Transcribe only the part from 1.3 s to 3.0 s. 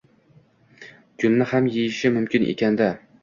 ham yeyishi mumkin ekanda?